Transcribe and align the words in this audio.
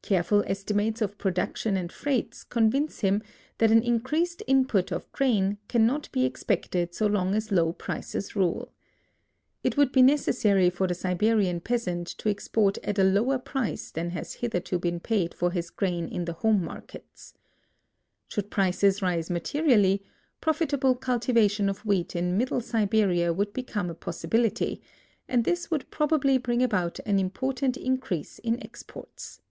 Careful 0.00 0.42
estimates 0.46 1.02
of 1.02 1.18
production 1.18 1.76
and 1.76 1.92
freights 1.92 2.42
convince 2.42 3.00
him 3.00 3.22
that 3.58 3.70
an 3.70 3.82
increased 3.82 4.42
output 4.50 4.90
of 4.90 5.10
grain 5.12 5.58
cannot 5.68 6.10
be 6.12 6.24
expected 6.24 6.94
so 6.94 7.06
long 7.06 7.34
as 7.34 7.52
low 7.52 7.74
prices 7.74 8.34
rule. 8.34 8.72
It 9.62 9.76
would 9.76 9.92
be 9.92 10.00
necessary 10.00 10.70
for 10.70 10.86
the 10.86 10.94
Siberian 10.94 11.60
peasant 11.60 12.06
to 12.16 12.30
export 12.30 12.78
at 12.78 12.98
a 12.98 13.04
lower 13.04 13.36
price 13.38 13.90
than 13.90 14.08
has 14.12 14.32
hith 14.34 14.54
erto 14.54 14.80
been 14.80 14.98
paid 14.98 15.34
for 15.34 15.50
his 15.50 15.68
grain 15.68 16.08
in 16.08 16.24
the 16.24 16.32
home 16.32 16.64
markets. 16.64 17.34
Should 18.28 18.50
prices 18.50 19.02
rise 19.02 19.28
materially, 19.28 20.06
profitable 20.40 20.94
cultivation 20.94 21.68
of 21.68 21.84
wheat 21.84 22.16
in 22.16 22.38
middle 22.38 22.62
Siberia 22.62 23.34
would 23.34 23.52
become 23.52 23.90
a 23.90 23.94
possibility, 23.94 24.80
and 25.28 25.44
this 25.44 25.70
would 25.70 25.90
probably 25.90 26.38
bring 26.38 26.62
about 26.62 26.98
an 27.04 27.18
important 27.18 27.76
increase 27.76 28.38
in 28.38 28.62
exports. 28.64 29.42